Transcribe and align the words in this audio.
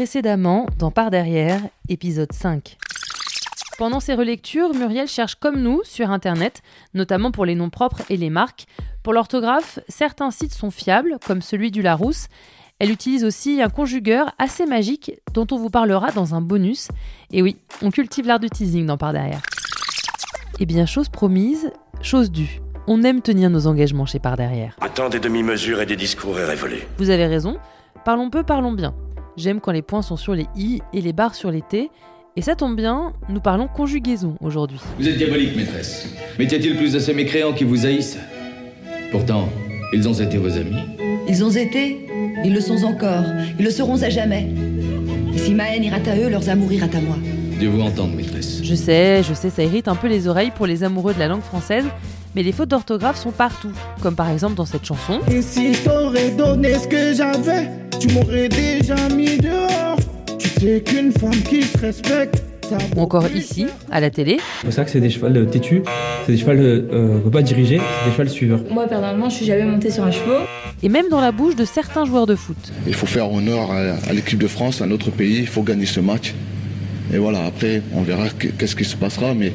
précédemment 0.00 0.64
dans 0.78 0.90
Par 0.90 1.10
derrière, 1.10 1.60
épisode 1.90 2.32
5. 2.32 2.78
Pendant 3.76 4.00
ces 4.00 4.14
relectures, 4.14 4.72
Muriel 4.72 5.06
cherche 5.06 5.34
comme 5.34 5.60
nous 5.60 5.82
sur 5.84 6.10
Internet, 6.10 6.62
notamment 6.94 7.30
pour 7.30 7.44
les 7.44 7.54
noms 7.54 7.68
propres 7.68 8.00
et 8.08 8.16
les 8.16 8.30
marques. 8.30 8.64
Pour 9.02 9.12
l'orthographe, 9.12 9.78
certains 9.90 10.30
sites 10.30 10.54
sont 10.54 10.70
fiables, 10.70 11.18
comme 11.26 11.42
celui 11.42 11.70
du 11.70 11.82
Larousse. 11.82 12.28
Elle 12.78 12.90
utilise 12.90 13.24
aussi 13.24 13.60
un 13.60 13.68
conjugueur 13.68 14.32
assez 14.38 14.64
magique 14.64 15.20
dont 15.34 15.46
on 15.50 15.58
vous 15.58 15.68
parlera 15.68 16.12
dans 16.12 16.34
un 16.34 16.40
bonus. 16.40 16.88
Et 17.30 17.42
oui, 17.42 17.58
on 17.82 17.90
cultive 17.90 18.26
l'art 18.26 18.40
du 18.40 18.48
teasing 18.48 18.86
dans 18.86 18.96
Par 18.96 19.12
derrière. 19.12 19.42
Eh 20.60 20.64
bien, 20.64 20.86
chose 20.86 21.10
promise, 21.10 21.72
chose 22.00 22.30
due. 22.30 22.62
On 22.86 23.02
aime 23.02 23.20
tenir 23.20 23.50
nos 23.50 23.66
engagements 23.66 24.06
chez 24.06 24.18
Par 24.18 24.38
derrière. 24.38 24.78
Un 24.80 25.10
des 25.10 25.20
demi-mesures 25.20 25.82
et 25.82 25.86
des 25.86 25.96
discours 25.96 26.36
révélé. 26.36 26.88
Vous 26.96 27.10
avez 27.10 27.26
raison. 27.26 27.58
Parlons 28.02 28.30
peu, 28.30 28.42
parlons 28.42 28.72
bien. 28.72 28.94
J'aime 29.40 29.60
quand 29.60 29.72
les 29.72 29.80
points 29.80 30.02
sont 30.02 30.18
sur 30.18 30.34
les 30.34 30.46
i 30.54 30.82
et 30.92 31.00
les 31.00 31.14
barres 31.14 31.34
sur 31.34 31.50
les 31.50 31.62
t. 31.62 31.90
Et 32.36 32.42
ça 32.42 32.56
tombe 32.56 32.76
bien, 32.76 33.14
nous 33.30 33.40
parlons 33.40 33.68
conjugaison 33.68 34.36
aujourd'hui. 34.42 34.78
Vous 34.98 35.08
êtes 35.08 35.16
diabolique, 35.16 35.56
maîtresse. 35.56 36.08
Mais 36.38 36.44
y 36.44 36.54
a-t-il 36.54 36.76
plus 36.76 36.92
de 36.92 36.98
ces 36.98 37.14
mécréants 37.14 37.54
qui 37.54 37.64
vous 37.64 37.86
haïssent? 37.86 38.18
Pourtant, 39.10 39.48
ils 39.94 40.06
ont 40.06 40.12
été 40.12 40.36
vos 40.36 40.58
amis. 40.58 40.76
Ils 41.26 41.42
ont 41.42 41.48
été, 41.48 42.06
ils 42.44 42.52
le 42.52 42.60
sont 42.60 42.84
encore, 42.84 43.24
ils 43.58 43.64
le 43.64 43.70
seront 43.70 44.02
à 44.02 44.10
jamais. 44.10 44.46
Et 45.34 45.38
si 45.38 45.54
ma 45.54 45.74
haine 45.74 45.84
ira 45.84 45.96
à 45.96 46.16
eux, 46.18 46.28
leurs 46.28 46.50
amours 46.50 46.70
iront 46.74 46.90
à 46.92 47.00
moi. 47.00 47.16
Dieu 47.58 47.70
vous 47.70 47.80
entende, 47.80 48.14
maîtresse. 48.14 48.60
Je 48.62 48.74
sais, 48.74 49.22
je 49.22 49.32
sais, 49.32 49.48
ça 49.48 49.64
irrite 49.64 49.88
un 49.88 49.96
peu 49.96 50.08
les 50.08 50.28
oreilles 50.28 50.52
pour 50.54 50.66
les 50.66 50.84
amoureux 50.84 51.14
de 51.14 51.18
la 51.18 51.28
langue 51.28 51.40
française, 51.40 51.86
mais 52.34 52.42
les 52.42 52.52
fautes 52.52 52.68
d'orthographe 52.68 53.16
sont 53.16 53.32
partout, 53.32 53.72
comme 54.02 54.14
par 54.14 54.30
exemple 54.30 54.54
dans 54.54 54.66
cette 54.66 54.84
chanson. 54.84 55.20
Et 55.30 55.42
si 55.42 55.74
je 55.74 55.82
t'aurais 55.82 56.30
donné 56.30 56.74
ce 56.74 56.86
que 56.88 57.14
j'avais, 57.14 57.68
tu 57.98 58.08
m'aurais 58.08 58.48
déjà 58.48 59.08
mis 59.08 59.38
dehors. 59.38 59.96
Tu 60.38 60.48
sais 60.48 60.80
qu'une 60.80 61.12
femme 61.12 61.30
qui 61.30 61.62
se 61.62 61.78
respecte, 61.78 62.42
ou 62.96 63.00
encore 63.00 63.26
ici, 63.34 63.66
à 63.90 64.00
la 64.00 64.10
télé. 64.10 64.38
C'est 64.60 64.66
pour 64.66 64.72
ça 64.72 64.84
que 64.84 64.90
c'est 64.90 65.00
des 65.00 65.10
chevals 65.10 65.46
têtus, 65.50 65.82
c'est 66.24 66.32
des 66.32 66.38
chevals 66.38 66.60
euh, 66.60 67.18
pas 67.30 67.42
diriger, 67.42 67.78
c'est 67.78 68.10
des 68.10 68.12
chevals 68.16 68.30
suiveurs. 68.30 68.60
Moi, 68.70 68.86
personnellement, 68.86 69.28
je 69.28 69.36
suis 69.36 69.46
jamais 69.46 69.64
monté 69.64 69.90
sur 69.90 70.04
un 70.04 70.10
cheval. 70.10 70.42
Et 70.82 70.88
même 70.88 71.08
dans 71.10 71.20
la 71.20 71.32
bouche 71.32 71.56
de 71.56 71.64
certains 71.64 72.04
joueurs 72.04 72.26
de 72.26 72.36
foot. 72.36 72.72
Il 72.86 72.94
faut 72.94 73.06
faire 73.06 73.30
honneur 73.30 73.70
à 73.70 74.12
l'équipe 74.12 74.38
de 74.38 74.46
France, 74.46 74.80
à 74.80 74.86
notre 74.86 75.10
pays, 75.10 75.38
il 75.40 75.46
faut 75.46 75.62
gagner 75.62 75.86
ce 75.86 76.00
match. 76.00 76.34
Et 77.12 77.18
voilà, 77.18 77.44
après, 77.44 77.82
on 77.92 78.02
verra 78.02 78.26
qu'est-ce 78.56 78.76
qui 78.76 78.84
se 78.84 78.96
passera, 78.96 79.34
mais... 79.34 79.52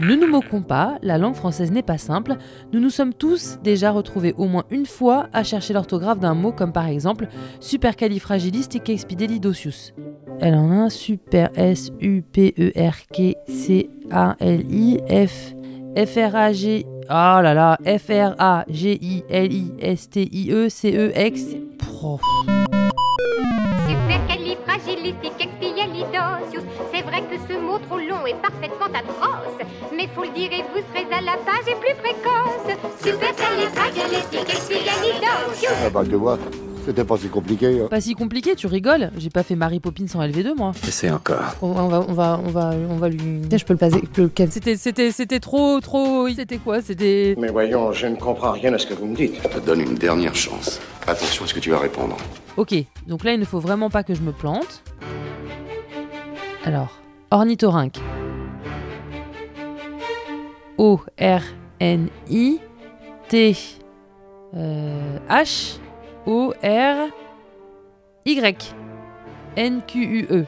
Ne 0.00 0.14
nous 0.14 0.28
moquons 0.28 0.62
pas, 0.62 0.96
la 1.02 1.18
langue 1.18 1.34
française 1.34 1.72
n'est 1.72 1.82
pas 1.82 1.98
simple. 1.98 2.36
Nous 2.72 2.78
nous 2.78 2.90
sommes 2.90 3.12
tous 3.12 3.58
déjà 3.64 3.90
retrouvés 3.90 4.32
au 4.36 4.46
moins 4.46 4.62
une 4.70 4.86
fois 4.86 5.26
à 5.32 5.42
chercher 5.42 5.74
l'orthographe 5.74 6.20
d'un 6.20 6.34
mot 6.34 6.52
comme 6.52 6.72
par 6.72 6.86
exemple 6.86 7.26
supercalifragilisticexpialidocious. 7.58 9.92
Elle 10.40 10.54
en 10.54 10.70
a 10.70 10.74
un 10.74 10.88
super 10.88 11.50
S 11.56 11.90
U 12.00 12.22
P 12.22 12.54
E 12.56 12.70
R 12.76 12.94
K 13.12 13.34
C 13.48 13.90
A 14.12 14.36
L 14.38 14.64
I 14.70 15.00
F 15.08 15.52
F 15.96 16.16
R 16.16 16.36
A 16.36 16.52
G 16.52 16.86
Oh 17.10 17.40
là 17.42 17.54
là, 17.54 17.76
F 17.84 18.08
R 18.08 18.36
A 18.38 18.64
G 18.68 18.96
I 19.02 19.24
L 19.28 19.52
I 19.52 19.72
S 19.80 20.10
T 20.10 20.28
I 20.30 20.52
E 20.52 20.68
C 20.68 20.94
E 20.94 21.10
X. 21.26 21.56
Supercalifragilisticexpialidocious. 23.88 26.62
Que 27.28 27.36
ce 27.52 27.58
mot 27.58 27.78
trop 27.78 27.98
long 27.98 28.24
est 28.26 28.40
parfaitement 28.40 28.86
atroce, 28.86 29.58
mais 29.94 30.06
faut 30.14 30.22
le 30.24 30.30
dire 30.30 30.50
et 30.52 30.62
vous 30.72 30.80
serez 30.92 31.06
à 31.12 31.20
la 31.20 31.36
page 31.44 31.68
et 31.68 31.74
plus 31.74 31.94
précoce. 32.02 32.74
Supercalifragilisticexpialidocious. 33.04 35.74
Ah 35.84 35.90
bah 35.90 36.04
tu 36.08 36.14
vois. 36.14 36.38
C'était 36.86 37.04
pas 37.04 37.18
si 37.18 37.28
compliqué. 37.28 37.82
Hein. 37.82 37.88
Pas 37.90 38.00
si 38.00 38.14
compliqué, 38.14 38.54
tu 38.54 38.66
rigoles. 38.66 39.10
J'ai 39.18 39.28
pas 39.28 39.42
fait 39.42 39.56
Marie 39.56 39.78
Poppins 39.78 40.06
sans 40.06 40.22
LV2, 40.22 40.54
moi. 40.56 40.72
C'est 40.84 41.10
encore. 41.10 41.54
On, 41.60 41.72
va, 41.72 42.00
on 42.08 42.14
va, 42.14 42.40
on 42.42 42.48
va, 42.48 42.72
on 42.88 42.96
va 42.96 43.10
lui. 43.10 43.42
Je 43.54 43.62
peux 43.64 43.74
le 43.74 43.78
passer. 43.78 44.00
C'était, 44.48 44.76
c'était, 44.76 45.10
c'était 45.10 45.40
trop, 45.40 45.80
trop. 45.80 46.30
C'était 46.30 46.56
quoi? 46.56 46.80
C'était. 46.80 47.34
Mais 47.36 47.48
voyons, 47.48 47.92
je 47.92 48.06
ne 48.06 48.16
comprends 48.16 48.52
rien 48.52 48.72
à 48.72 48.78
ce 48.78 48.86
que 48.86 48.94
vous 48.94 49.04
me 49.04 49.14
dites. 49.14 49.34
Je 49.42 49.48
te 49.48 49.58
donne 49.66 49.82
une 49.82 49.96
dernière 49.96 50.34
chance. 50.34 50.80
Attention 51.06 51.44
à 51.44 51.48
ce 51.48 51.52
que 51.52 51.60
tu 51.60 51.68
vas 51.68 51.78
répondre. 51.78 52.16
Ok, 52.56 52.74
donc 53.06 53.22
là, 53.22 53.34
il 53.34 53.40
ne 53.40 53.44
faut 53.44 53.60
vraiment 53.60 53.90
pas 53.90 54.02
que 54.02 54.14
je 54.14 54.22
me 54.22 54.32
plante. 54.32 54.82
Alors, 56.64 56.98
ornithorynque. 57.30 57.98
O 60.78 61.00
R 61.20 61.42
N 61.80 62.08
I 62.30 62.60
T 63.28 63.56
euh, 64.56 65.18
H 65.28 65.78
O 66.26 66.52
R 66.62 67.08
Y 68.24 68.74
N 69.56 69.82
Q 69.86 69.98
U 69.98 70.26
E. 70.30 70.46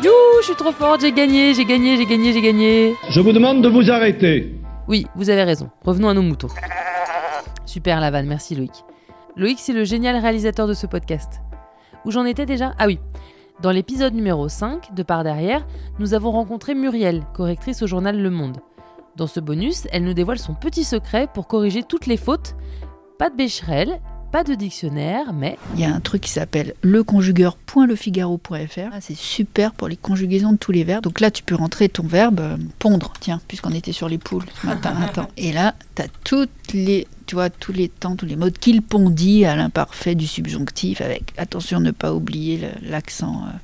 You, 0.00 0.12
je 0.40 0.44
suis 0.44 0.54
trop 0.54 0.70
forte, 0.70 1.00
j'ai 1.00 1.10
gagné, 1.10 1.54
j'ai 1.54 1.64
gagné, 1.64 1.96
j'ai 1.96 2.06
gagné, 2.06 2.32
j'ai 2.32 2.40
gagné. 2.40 2.94
Je 3.10 3.20
vous 3.20 3.32
demande 3.32 3.62
de 3.62 3.68
vous 3.68 3.90
arrêter. 3.90 4.54
Oui, 4.86 5.06
vous 5.16 5.28
avez 5.28 5.42
raison. 5.42 5.70
Revenons 5.84 6.08
à 6.08 6.14
nos 6.14 6.22
moutons. 6.22 6.48
Super 7.68 8.00
la 8.00 8.22
merci 8.22 8.54
Loïc. 8.54 8.82
Loïc, 9.36 9.58
c'est 9.58 9.74
le 9.74 9.84
génial 9.84 10.16
réalisateur 10.16 10.66
de 10.66 10.72
ce 10.72 10.86
podcast. 10.86 11.42
Où 12.06 12.10
j'en 12.10 12.24
étais 12.24 12.46
déjà? 12.46 12.72
Ah 12.78 12.86
oui, 12.86 12.98
dans 13.60 13.70
l'épisode 13.70 14.14
numéro 14.14 14.48
5 14.48 14.94
de 14.94 15.02
Par 15.02 15.22
derrière, 15.22 15.66
nous 15.98 16.14
avons 16.14 16.30
rencontré 16.30 16.74
Muriel, 16.74 17.24
correctrice 17.34 17.82
au 17.82 17.86
journal 17.86 18.18
Le 18.18 18.30
Monde. 18.30 18.62
Dans 19.16 19.26
ce 19.26 19.38
bonus, 19.38 19.86
elle 19.92 20.04
nous 20.04 20.14
dévoile 20.14 20.38
son 20.38 20.54
petit 20.54 20.82
secret 20.82 21.28
pour 21.34 21.46
corriger 21.46 21.82
toutes 21.82 22.06
les 22.06 22.16
fautes. 22.16 22.56
Pas 23.18 23.28
de 23.28 23.36
bécherel, 23.36 24.00
pas 24.30 24.44
de 24.44 24.54
dictionnaire, 24.54 25.32
mais... 25.32 25.58
Il 25.74 25.80
y 25.80 25.84
a 25.84 25.94
un 25.94 26.00
truc 26.00 26.22
qui 26.22 26.30
s'appelle 26.30 26.74
leconjugueur.lefigaro.fr. 26.82 28.90
Ah, 28.92 29.00
c'est 29.00 29.16
super 29.16 29.72
pour 29.72 29.88
les 29.88 29.96
conjugaisons 29.96 30.52
de 30.52 30.58
tous 30.58 30.72
les 30.72 30.84
verbes. 30.84 31.04
Donc 31.04 31.20
là, 31.20 31.30
tu 31.30 31.42
peux 31.42 31.54
rentrer 31.54 31.88
ton 31.88 32.02
verbe 32.02 32.40
euh, 32.40 32.56
pondre, 32.78 33.12
tiens, 33.20 33.40
puisqu'on 33.48 33.72
était 33.72 33.92
sur 33.92 34.08
les 34.08 34.18
poules 34.18 34.44
ce 34.60 34.66
matin. 34.66 34.94
Et 35.36 35.52
là, 35.52 35.74
tu 35.94 36.02
as 36.02 36.08
toutes 36.24 36.72
les, 36.72 37.06
tu 37.26 37.36
vois, 37.36 37.50
tous 37.50 37.72
les 37.72 37.88
temps, 37.88 38.16
tous 38.16 38.26
les 38.26 38.36
mots 38.36 38.50
qu'il 38.50 38.82
pondit 38.82 39.44
à 39.44 39.56
l'imparfait 39.56 40.14
du 40.14 40.26
subjonctif, 40.26 41.00
avec, 41.00 41.32
attention, 41.38 41.80
ne 41.80 41.90
pas 41.90 42.12
oublier 42.12 42.60
l'accent... 42.82 43.44
Euh, 43.46 43.56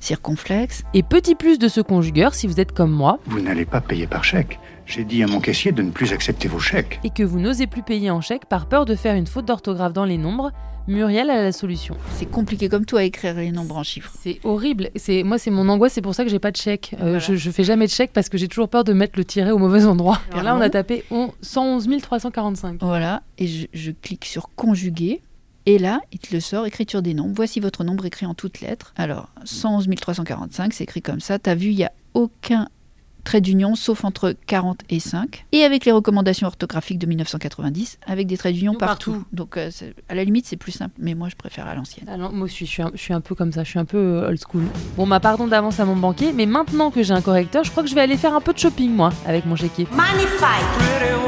circonflexe. 0.00 0.82
Et 0.94 1.02
petit 1.02 1.34
plus 1.34 1.58
de 1.58 1.68
ce 1.68 1.80
conjugueur 1.80 2.34
si 2.34 2.46
vous 2.46 2.60
êtes 2.60 2.72
comme 2.72 2.90
moi. 2.90 3.18
Vous 3.26 3.40
n'allez 3.40 3.64
pas 3.64 3.80
payer 3.80 4.06
par 4.06 4.24
chèque. 4.24 4.58
J'ai 4.86 5.04
dit 5.04 5.22
à 5.22 5.26
mon 5.26 5.40
caissier 5.40 5.72
de 5.72 5.82
ne 5.82 5.90
plus 5.90 6.12
accepter 6.12 6.48
vos 6.48 6.58
chèques. 6.58 6.98
Et 7.04 7.10
que 7.10 7.22
vous 7.22 7.38
n'osez 7.38 7.66
plus 7.66 7.82
payer 7.82 8.10
en 8.10 8.20
chèque 8.20 8.46
par 8.46 8.66
peur 8.66 8.86
de 8.86 8.94
faire 8.94 9.14
une 9.14 9.26
faute 9.26 9.44
d'orthographe 9.44 9.92
dans 9.92 10.06
les 10.06 10.16
nombres, 10.16 10.50
Muriel 10.88 11.28
a 11.28 11.42
la 11.42 11.52
solution. 11.52 11.98
C'est 12.14 12.30
compliqué 12.30 12.70
comme 12.70 12.86
tout 12.86 12.96
à 12.96 13.04
écrire 13.04 13.34
les 13.34 13.52
nombres 13.52 13.76
en 13.76 13.82
chiffres. 13.82 14.10
C'est 14.18 14.40
horrible. 14.42 14.88
C'est 14.96 15.22
moi, 15.22 15.38
c'est 15.38 15.50
mon 15.50 15.68
angoisse. 15.68 15.92
C'est 15.92 16.00
pour 16.00 16.14
ça 16.14 16.24
que 16.24 16.30
j'ai 16.30 16.38
pas 16.38 16.50
de 16.50 16.56
chèque. 16.56 16.96
Euh, 17.02 17.20
je, 17.20 17.34
je, 17.34 17.50
fais 17.50 17.64
jamais 17.64 17.84
de 17.84 17.90
chèque 17.90 18.12
parce 18.14 18.30
que 18.30 18.38
j'ai 18.38 18.48
toujours 18.48 18.70
peur 18.70 18.84
de 18.84 18.94
mettre 18.94 19.18
le 19.18 19.24
tiret 19.26 19.50
au 19.50 19.58
mauvais 19.58 19.84
endroit. 19.84 20.18
Alors 20.32 20.44
là, 20.44 20.56
on 20.56 20.60
a 20.62 20.70
tapé 20.70 21.04
111 21.42 21.86
345. 22.00 22.78
Voilà, 22.80 23.22
et 23.36 23.46
je, 23.46 23.66
je 23.74 23.90
clique 23.90 24.24
sur 24.24 24.48
conjuguer. 24.56 25.20
Et 25.68 25.76
là, 25.76 26.00
il 26.12 26.18
te 26.18 26.32
le 26.32 26.40
sort, 26.40 26.64
écriture 26.64 27.02
des 27.02 27.12
nombres. 27.12 27.34
Voici 27.36 27.60
votre 27.60 27.84
nombre 27.84 28.06
écrit 28.06 28.24
en 28.24 28.32
toutes 28.32 28.62
lettres. 28.62 28.94
Alors, 28.96 29.28
111 29.44 29.86
345, 29.94 30.72
c'est 30.72 30.84
écrit 30.84 31.02
comme 31.02 31.20
ça. 31.20 31.38
Tu 31.38 31.50
as 31.50 31.54
vu, 31.54 31.68
il 31.68 31.76
n'y 31.76 31.84
a 31.84 31.92
aucun 32.14 32.70
trait 33.22 33.42
d'union, 33.42 33.74
sauf 33.74 34.02
entre 34.06 34.34
40 34.46 34.80
et 34.88 34.98
5. 34.98 35.44
Et 35.52 35.64
avec 35.64 35.84
les 35.84 35.92
recommandations 35.92 36.46
orthographiques 36.46 36.98
de 36.98 37.04
1990, 37.04 37.98
avec 38.06 38.26
des 38.26 38.38
traits 38.38 38.54
d'union 38.54 38.76
partout. 38.76 39.22
Donc, 39.34 39.58
euh, 39.58 39.70
à 40.08 40.14
la 40.14 40.24
limite, 40.24 40.46
c'est 40.46 40.56
plus 40.56 40.72
simple. 40.72 40.94
Mais 40.96 41.12
moi, 41.12 41.28
je 41.28 41.36
préfère 41.36 41.66
à 41.66 41.74
l'ancienne. 41.74 42.06
Ah 42.08 42.16
moi 42.16 42.44
aussi, 42.44 42.64
je 42.64 42.70
suis, 42.70 42.82
un, 42.82 42.90
je 42.94 43.02
suis 43.02 43.12
un 43.12 43.20
peu 43.20 43.34
comme 43.34 43.52
ça. 43.52 43.62
Je 43.62 43.68
suis 43.68 43.78
un 43.78 43.84
peu 43.84 43.98
euh, 43.98 44.28
old 44.28 44.40
school. 44.40 44.64
Bon, 44.96 45.04
ma 45.04 45.20
pardon 45.20 45.46
d'avance 45.48 45.80
à 45.80 45.84
mon 45.84 45.96
banquier. 45.96 46.32
Mais 46.32 46.46
maintenant 46.46 46.90
que 46.90 47.02
j'ai 47.02 47.12
un 47.12 47.20
correcteur, 47.20 47.62
je 47.64 47.70
crois 47.70 47.82
que 47.82 47.90
je 47.90 47.94
vais 47.94 48.00
aller 48.00 48.16
faire 48.16 48.34
un 48.34 48.40
peu 48.40 48.54
de 48.54 48.58
shopping, 48.58 48.90
moi, 48.90 49.12
avec 49.26 49.44
mon 49.44 49.54
chéquier. 49.54 49.86
Magnifique 49.92 51.27